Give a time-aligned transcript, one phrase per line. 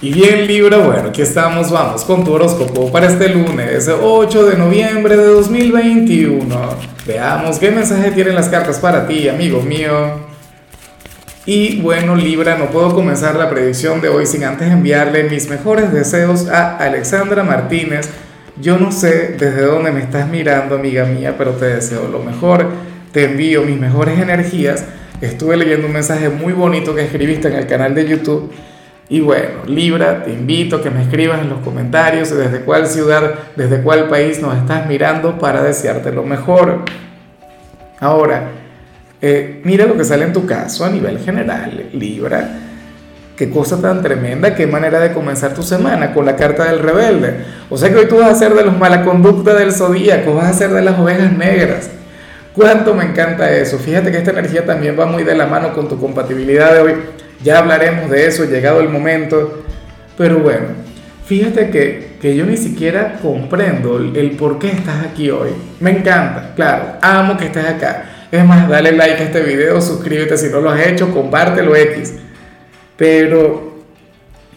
[0.00, 4.56] Y bien Libra, bueno, aquí estamos, vamos con tu horóscopo para este lunes 8 de
[4.56, 6.56] noviembre de 2021.
[7.04, 10.20] Veamos qué mensaje tienen las cartas para ti, amigo mío.
[11.46, 15.92] Y bueno Libra, no puedo comenzar la predicción de hoy sin antes enviarle mis mejores
[15.92, 18.08] deseos a Alexandra Martínez.
[18.60, 22.68] Yo no sé desde dónde me estás mirando, amiga mía, pero te deseo lo mejor.
[23.10, 24.84] Te envío mis mejores energías.
[25.20, 28.52] Estuve leyendo un mensaje muy bonito que escribiste en el canal de YouTube
[29.10, 33.34] y bueno, Libra, te invito a que me escribas en los comentarios desde cuál ciudad,
[33.56, 36.80] desde cuál país nos estás mirando para desearte lo mejor.
[38.00, 38.50] Ahora,
[39.22, 42.50] eh, mira lo que sale en tu caso a nivel general, Libra.
[43.34, 47.44] Qué cosa tan tremenda, qué manera de comenzar tu semana con la carta del rebelde.
[47.70, 50.50] O sea que hoy tú vas a ser de los mala conducta del zodíaco, vas
[50.50, 51.88] a ser de las ovejas negras.
[52.52, 53.78] Cuánto me encanta eso.
[53.78, 56.94] Fíjate que esta energía también va muy de la mano con tu compatibilidad de hoy
[57.42, 59.64] ya hablaremos de eso, llegado el momento.
[60.16, 60.66] Pero bueno,
[61.26, 65.50] fíjate que, que yo ni siquiera comprendo el, por qué estás aquí hoy.
[65.80, 68.04] Me encanta, claro, amo que estés acá.
[68.30, 72.14] Es más, dale like a este video, suscríbete si no lo has hecho, compártelo X.
[72.96, 73.78] Pero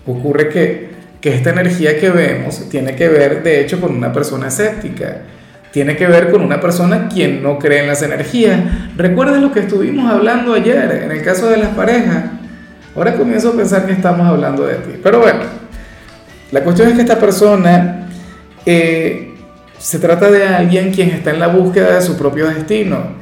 [0.06, 0.90] ocurre que,
[1.22, 5.22] que esta energía que vemos tiene que ver, de hecho, con una persona escéptica
[5.72, 8.60] tiene que ver con una persona quien no cree en las energías.
[8.98, 12.26] ¿Recuerdas lo que estuvimos hablando ayer en el caso de las parejas?
[12.96, 15.00] Ahora comienzo a pensar que estamos hablando de ti.
[15.02, 15.42] Pero bueno,
[16.52, 18.10] la cuestión es que esta persona
[18.66, 19.34] eh,
[19.78, 23.20] se trata de alguien quien está en la búsqueda de su propio destino.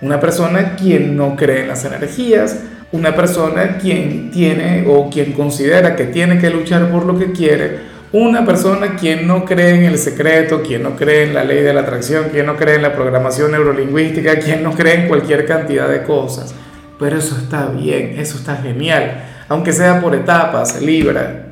[0.00, 2.56] Una persona quien no cree en las energías,
[2.92, 7.98] una persona quien tiene o quien considera que tiene que luchar por lo que quiere,
[8.12, 11.74] una persona quien no cree en el secreto, quien no cree en la ley de
[11.74, 15.88] la atracción, quien no cree en la programación neurolingüística, quien no cree en cualquier cantidad
[15.88, 16.54] de cosas.
[16.98, 21.46] Pero eso está bien, eso está genial, aunque sea por etapas, Libra.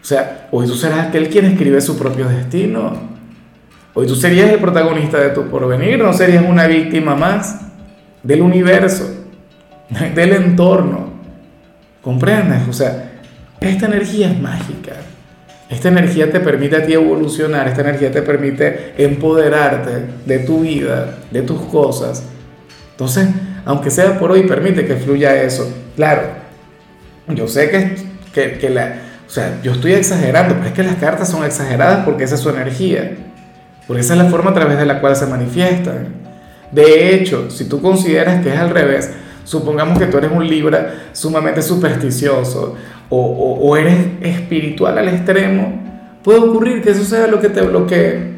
[0.00, 3.16] O sea, hoy tú serás aquel quien escribe su propio destino.
[3.92, 7.60] Hoy tú serías el protagonista de tu porvenir, no serías una víctima más
[8.22, 9.04] del universo,
[10.14, 11.10] del entorno.
[12.02, 12.68] ¿Comprendes?
[12.68, 13.20] O sea,
[13.60, 14.92] esta energía es mágica.
[15.68, 21.18] Esta energía te permite a ti evolucionar, esta energía te permite empoderarte de tu vida,
[21.30, 22.22] de tus cosas.
[22.92, 23.26] Entonces,
[23.66, 25.68] aunque sea por hoy, permite que fluya eso.
[25.96, 26.22] Claro,
[27.28, 27.96] yo sé que,
[28.32, 32.04] que, que la, o sea, yo estoy exagerando, pero es que las cartas son exageradas
[32.04, 33.16] porque esa es su energía,
[33.88, 36.14] porque esa es la forma a través de la cual se manifiestan.
[36.70, 39.10] De hecho, si tú consideras que es al revés,
[39.42, 42.76] supongamos que tú eres un Libra sumamente supersticioso
[43.08, 45.82] o, o, o eres espiritual al extremo,
[46.22, 48.35] puede ocurrir que eso sea lo que te bloquee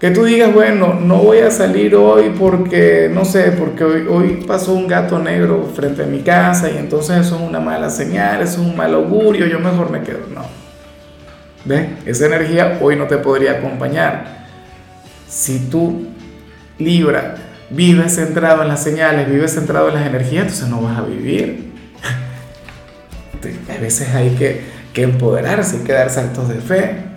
[0.00, 4.44] que tú digas, bueno, no voy a salir hoy porque, no sé, porque hoy, hoy
[4.46, 8.40] pasó un gato negro frente a mi casa y entonces eso es una mala señal,
[8.40, 10.20] eso es un mal augurio, yo mejor me quedo.
[10.34, 10.46] No.
[11.66, 11.86] ¿Ves?
[12.06, 14.46] Esa energía hoy no te podría acompañar.
[15.28, 16.06] Si tú,
[16.78, 17.34] Libra,
[17.68, 21.74] vives centrado en las señales, vives centrado en las energías, entonces no vas a vivir.
[23.76, 24.62] A veces hay que,
[24.94, 27.09] que empoderarse, hay que dar saltos de fe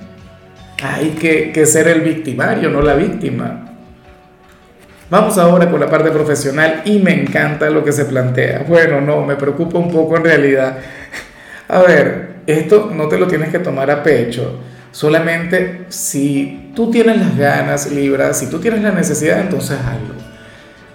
[0.83, 3.69] hay que, ser el victimario, no la víctima.
[5.09, 8.65] Vamos ahora con la parte profesional y me encanta lo que se plantea.
[8.67, 10.77] Bueno, no, me preocupa un poco en realidad.
[11.69, 14.59] A ver, esto no te lo tienes que tomar a pecho.
[14.91, 20.15] Solamente si tú tienes las ganas, Libra, si tú tienes la necesidad, entonces hazlo.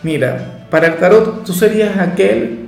[0.02, 2.66] Mira, para el tarot tú serías aquel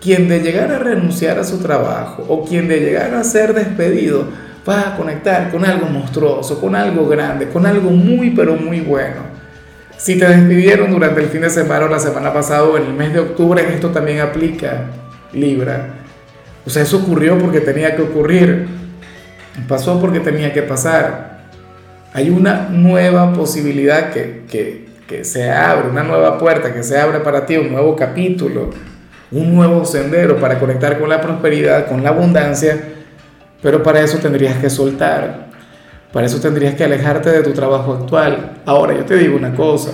[0.00, 4.26] quien de llegar a renunciar a su trabajo o quien de llegar a ser despedido
[4.64, 9.32] vas a conectar con algo monstruoso, con algo grande, con algo muy pero muy bueno.
[9.96, 12.92] Si te despidieron durante el fin de semana o la semana pasada o en el
[12.92, 14.86] mes de octubre, esto también aplica,
[15.32, 15.94] Libra.
[16.66, 18.66] O sea, eso ocurrió porque tenía que ocurrir.
[19.68, 21.42] Pasó porque tenía que pasar.
[22.14, 27.20] Hay una nueva posibilidad que, que, que se abre, una nueva puerta que se abre
[27.20, 28.70] para ti, un nuevo capítulo,
[29.30, 32.76] un nuevo sendero para conectar con la prosperidad, con la abundancia
[33.62, 35.46] pero para eso tendrías que soltar,
[36.12, 38.60] para eso tendrías que alejarte de tu trabajo actual.
[38.66, 39.92] Ahora, yo te digo una cosa,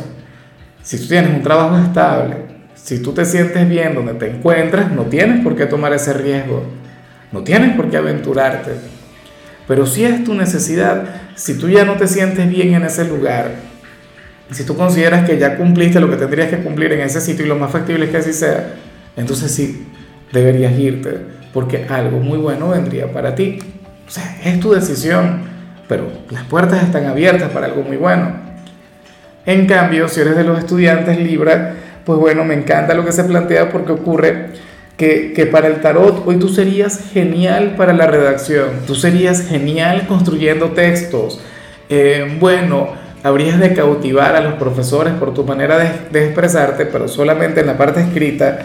[0.83, 2.37] si tú tienes un trabajo estable,
[2.75, 6.65] si tú te sientes bien donde te encuentras, no tienes por qué tomar ese riesgo,
[7.31, 8.73] no tienes por qué aventurarte.
[9.69, 11.05] Pero si es tu necesidad,
[11.35, 13.51] si tú ya no te sientes bien en ese lugar,
[14.51, 17.49] si tú consideras que ya cumpliste lo que tendrías que cumplir en ese sitio y
[17.49, 18.77] lo más factible es que así sea,
[19.15, 19.87] entonces sí,
[20.33, 23.59] deberías irte porque algo muy bueno vendría para ti.
[24.07, 25.41] O sea, es tu decisión,
[25.89, 28.31] pero las puertas están abiertas para algo muy bueno.
[29.45, 31.75] En cambio, si eres de los estudiantes Libra,
[32.05, 34.51] pues bueno, me encanta lo que se plantea porque ocurre
[34.97, 40.07] que, que, para el tarot hoy tú serías genial para la redacción, tú serías genial
[40.07, 41.41] construyendo textos.
[41.89, 42.91] Eh, bueno,
[43.25, 47.67] habrías de cautivar a los profesores por tu manera de, de expresarte, pero solamente en
[47.67, 48.61] la parte escrita.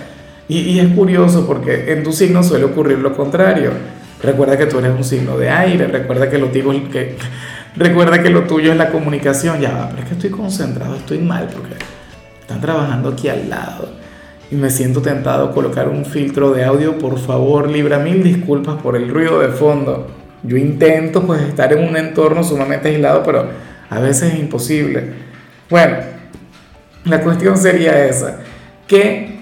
[0.47, 3.71] Y, y, es curioso porque en tu signo suele ocurrir lo contrario.
[4.21, 7.17] Recuerda que tú eres un signo de aire, recuerda que lo, digo, que,
[7.75, 9.59] recuerda que lo tuyo es la comunicación.
[9.59, 11.75] Ya pero es que estoy concentrado, estoy mal porque
[12.41, 13.89] están trabajando aquí al lado
[14.51, 16.97] y me siento tentado a colocar un filtro de audio.
[16.97, 20.07] Por favor, libra mil disculpas por el ruido de fondo.
[20.43, 23.47] Yo intento pues estar en un entorno sumamente aislado, pero
[23.89, 25.05] a veces es imposible.
[25.69, 25.97] Bueno,
[27.05, 28.39] la cuestión sería esa,
[28.87, 29.32] que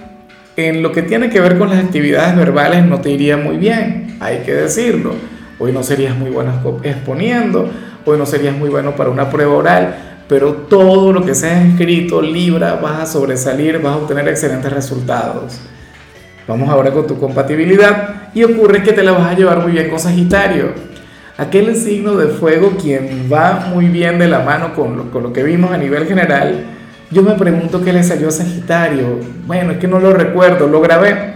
[0.55, 4.17] en lo que tiene que ver con las actividades verbales no te iría muy bien,
[4.19, 5.13] hay que decirlo.
[5.59, 6.53] Hoy no serías muy bueno
[6.83, 7.69] exponiendo,
[8.05, 9.95] hoy no serías muy bueno para una prueba oral,
[10.27, 15.61] pero todo lo que sea escrito, Libra, vas a sobresalir, vas a obtener excelentes resultados.
[16.47, 19.89] Vamos ahora con tu compatibilidad y ocurre que te la vas a llevar muy bien
[19.89, 20.73] con Sagitario.
[21.37, 25.33] Aquel signo de fuego quien va muy bien de la mano con lo, con lo
[25.33, 26.65] que vimos a nivel general.
[27.11, 29.19] Yo me pregunto qué le salió a Sagitario.
[29.45, 31.33] Bueno, es que no lo recuerdo, lo grabé,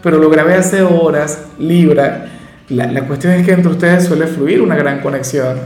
[0.00, 2.26] pero lo grabé hace horas, Libra.
[2.68, 5.58] La, cuestión es que entre ustedes suele fluir una gran conexión.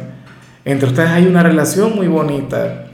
[0.64, 2.86] Entre ustedes hay una relación muy bonita.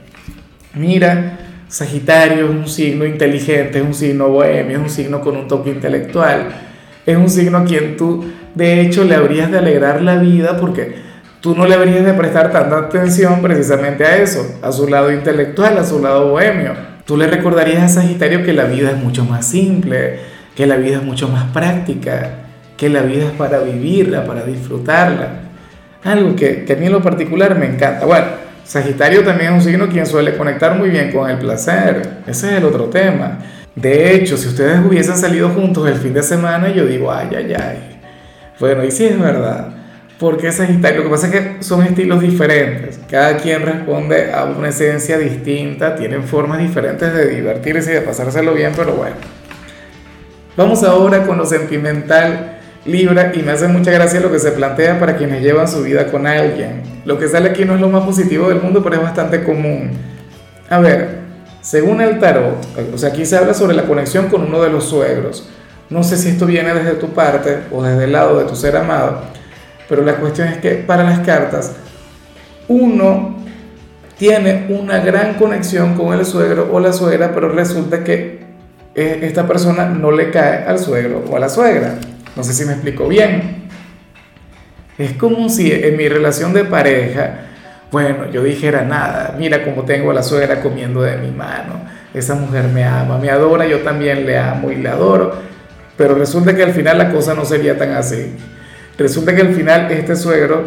[0.74, 5.46] Mira, Sagitario es un signo inteligente, es un signo bohemio, es un signo con un
[5.46, 6.48] toque intelectual.
[7.06, 8.24] Es un signo a quien tú,
[8.56, 11.05] de hecho, le habrías de alegrar la vida porque
[11.46, 15.78] tú no le habrías de prestar tanta atención precisamente a eso, a su lado intelectual,
[15.78, 16.72] a su lado bohemio.
[17.04, 20.18] Tú le recordarías a Sagitario que la vida es mucho más simple,
[20.56, 22.30] que la vida es mucho más práctica,
[22.76, 25.28] que la vida es para vivirla, para disfrutarla.
[26.02, 28.06] Algo que, que a mí en lo particular me encanta.
[28.06, 28.26] Bueno,
[28.64, 32.22] Sagitario también es un signo quien suele conectar muy bien con el placer.
[32.26, 33.38] Ese es el otro tema.
[33.76, 37.54] De hecho, si ustedes hubiesen salido juntos el fin de semana, yo digo, ay, ay,
[37.54, 38.00] ay.
[38.58, 39.85] Bueno, y sí es verdad.
[40.18, 42.98] Porque Sagitario, lo que pasa es que son estilos diferentes.
[43.10, 48.54] Cada quien responde a una esencia distinta, tienen formas diferentes de divertirse y de pasárselo
[48.54, 49.16] bien, pero bueno.
[50.56, 55.00] Vamos ahora con lo sentimental Libra y me hace mucha gracia lo que se plantea
[55.00, 56.82] para quienes llevan su vida con alguien.
[57.04, 59.90] Lo que sale aquí no es lo más positivo del mundo, pero es bastante común.
[60.70, 61.18] A ver,
[61.60, 62.64] según el tarot,
[62.94, 65.48] o sea, aquí se habla sobre la conexión con uno de los suegros.
[65.90, 68.76] No sé si esto viene desde tu parte o desde el lado de tu ser
[68.76, 69.22] amado,
[69.88, 71.74] pero la cuestión es que para las cartas,
[72.68, 73.36] uno
[74.18, 78.40] tiene una gran conexión con el suegro o la suegra, pero resulta que
[78.94, 81.96] eh, esta persona no le cae al suegro o a la suegra.
[82.34, 83.66] No sé si me explico bien.
[84.98, 87.40] Es como si en mi relación de pareja,
[87.92, 91.80] bueno, yo dijera nada, mira cómo tengo a la suegra comiendo de mi mano,
[92.14, 95.34] esa mujer me ama, me adora, yo también le amo y le adoro,
[95.98, 98.34] pero resulta que al final la cosa no sería tan así.
[98.98, 100.64] Resulta que al final este suegro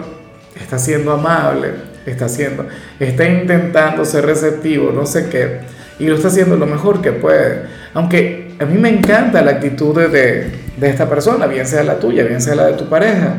[0.60, 1.72] está siendo amable,
[2.06, 2.68] está haciendo,
[3.00, 5.60] está intentando ser receptivo, no sé qué,
[5.98, 7.64] y lo está haciendo lo mejor que puede.
[7.94, 12.24] Aunque a mí me encanta la actitud de, de esta persona, bien sea la tuya,
[12.24, 13.34] bien sea la de tu pareja.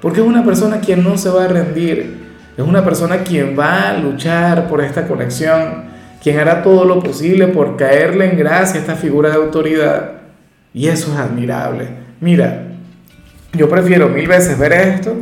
[0.00, 2.18] Porque es una persona quien no se va a rendir,
[2.56, 5.84] es una persona quien va a luchar por esta conexión,
[6.22, 10.12] quien hará todo lo posible por caerle en gracia a esta figura de autoridad.
[10.74, 11.88] Y eso es admirable.
[12.20, 12.71] Mira,
[13.52, 15.14] yo prefiero mil veces ver esto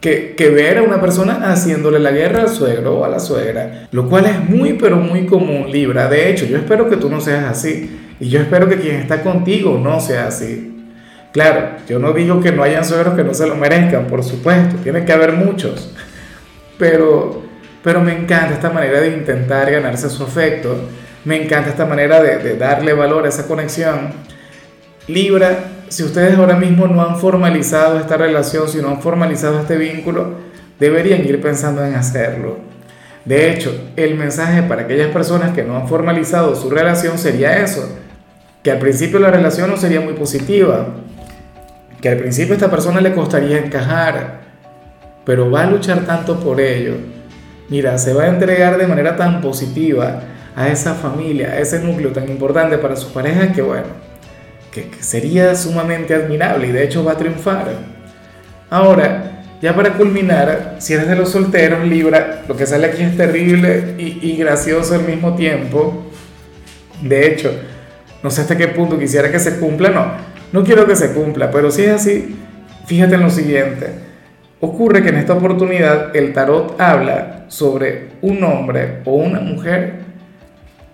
[0.00, 3.88] que, que, ver a una persona haciéndole la guerra al suegro o a la suegra,
[3.90, 6.08] lo cual es muy pero muy común, Libra.
[6.08, 8.00] De hecho, yo espero que tú no seas así.
[8.20, 10.74] Y yo espero que quien está contigo no sea así.
[11.32, 14.76] Claro, yo no digo que no hayan suegros que no se lo merezcan, por supuesto,
[14.82, 15.92] tiene que haber muchos.
[16.78, 17.42] Pero,
[17.82, 20.88] pero me encanta esta manera de intentar ganarse su afecto.
[21.24, 24.12] Me encanta esta manera de, de darle valor a esa conexión.
[25.08, 25.58] Libra,
[25.94, 30.34] si ustedes ahora mismo no han formalizado esta relación, si no han formalizado este vínculo,
[30.78, 32.74] deberían ir pensando en hacerlo
[33.24, 37.88] de hecho, el mensaje para aquellas personas que no han formalizado su relación sería eso,
[38.62, 40.88] que al principio la relación no sería muy positiva,
[42.02, 44.42] que al principio a esta persona le costaría encajar,
[45.24, 46.96] pero va a luchar tanto por ello.
[47.70, 50.20] Mira, se va a entregar de manera tan positiva
[50.54, 53.86] a esa familia, a ese núcleo tan importante para su pareja que bueno,
[54.74, 57.68] que, sería sumamente admirable y de hecho va a triunfar.
[58.68, 63.16] Ahora, ya para culminar, si eres de los solteros, Libra, lo que sale aquí es
[63.16, 66.10] terrible y, gracioso al mismo tiempo.
[67.00, 67.54] De hecho,
[68.22, 70.06] no sé hasta qué punto quisiera que se cumpla, no,
[70.52, 72.36] no quiero que se cumpla, pero si es así,
[72.86, 73.90] fíjate en lo siguiente.
[74.60, 80.00] Ocurre que en esta oportunidad el tarot habla sobre un hombre o una mujer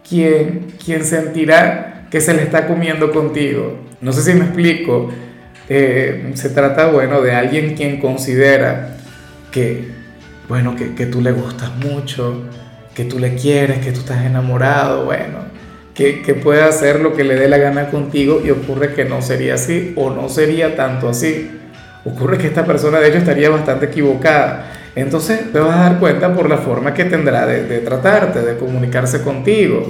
[0.07, 3.79] quien, quien sentirá que se le está comiendo contigo.
[4.01, 5.11] No sé si me explico.
[5.69, 8.97] Eh, se trata, bueno, de alguien quien considera
[9.53, 9.89] que,
[10.49, 12.43] bueno, que, que tú le gustas mucho,
[12.95, 15.39] que tú le quieres, que tú estás enamorado, bueno,
[15.95, 19.23] que, que puede hacer lo que le dé la gana contigo y ocurre que no
[19.23, 21.51] sería así o no sería tanto así.
[22.05, 24.73] Ocurre que esta persona de hecho estaría bastante equivocada.
[24.97, 28.57] Entonces te vas a dar cuenta por la forma que tendrá de, de tratarte, de
[28.57, 29.87] comunicarse contigo.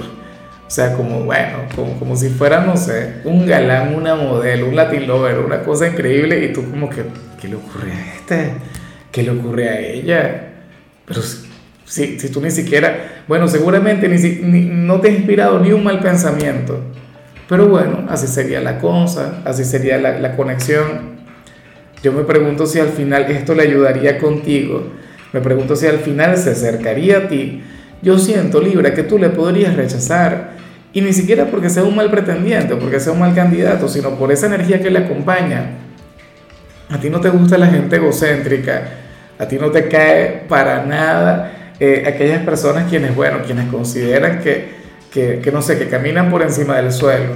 [0.71, 4.75] O sea, como, bueno, como, como si fuera, no sé, un galán, una modelo, un
[4.77, 7.03] Latin lover, una cosa increíble y tú como que,
[7.41, 8.53] ¿qué le ocurre a este?
[9.11, 10.53] ¿Qué le ocurre a ella?
[11.05, 11.21] Pero
[11.83, 15.99] si, si tú ni siquiera, bueno, seguramente ni, no te ha inspirado ni un mal
[15.99, 16.79] pensamiento.
[17.49, 21.17] Pero bueno, así sería la cosa, así sería la, la conexión.
[22.01, 24.87] Yo me pregunto si al final esto le ayudaría contigo.
[25.33, 27.61] Me pregunto si al final se acercaría a ti.
[28.01, 30.50] Yo siento, Libra, que tú le podrías rechazar
[30.93, 34.31] y ni siquiera porque sea un mal pretendiente, porque sea un mal candidato, sino por
[34.31, 35.71] esa energía que le acompaña.
[36.89, 38.83] A ti no te gusta la gente egocéntrica,
[39.39, 44.69] a ti no te cae para nada eh, aquellas personas quienes, bueno, quienes consideran que,
[45.11, 47.35] que, que, no sé, que caminan por encima del suelo,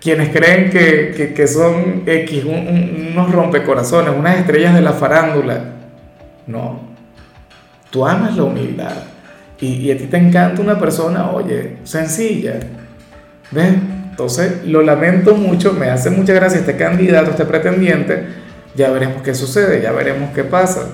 [0.00, 5.60] quienes creen que, que, son X, un, unos rompecorazones, unas estrellas de la farándula.
[6.48, 6.80] No,
[7.90, 9.15] tú amas la humildad
[9.60, 12.54] y, a ti te encanta una persona, oye, sencilla.
[13.50, 13.74] ¿Ves?
[14.10, 18.24] Entonces, lo lamento mucho, me hace mucha gracia este candidato, este pretendiente.
[18.74, 20.88] Ya veremos qué sucede, ya veremos qué pasa.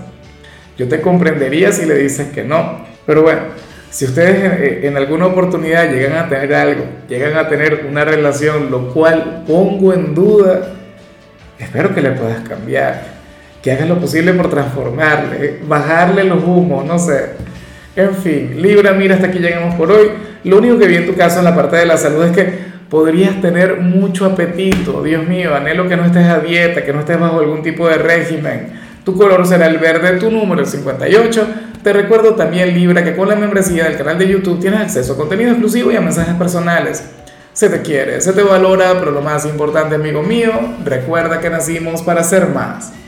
[0.79, 2.85] Yo te comprendería si le dices que no.
[3.05, 3.41] Pero bueno,
[3.91, 8.93] si ustedes en, alguna oportunidad llegan a tener algo, llegan a tener una relación, lo
[8.93, 10.73] cual pongo en duda,
[11.59, 13.03] espero que le puedas cambiar,
[13.61, 17.52] que hagas lo posible por transformarle, bajarle los humos, no sé
[17.95, 20.11] en fin, Libra, mira, hasta aquí llegamos por hoy.
[20.45, 22.73] Lo único que vi en tu caso en la parte de la salud es que
[22.89, 25.03] podrías tener mucho apetito.
[25.03, 27.97] Dios mío, anhelo que no estés a dieta, que no estés bajo algún tipo de
[27.97, 28.81] régimen.
[29.05, 31.47] Tu color será el verde, tu número el 58.
[31.83, 35.17] Te recuerdo también, Libra, que con la membresía del canal de YouTube tienes acceso a
[35.17, 37.03] contenido exclusivo y a mensajes personales.
[37.53, 40.53] Se te quiere, se te valora, pero lo más importante, amigo mío,
[40.85, 42.93] recuerda que nacimos para ser más.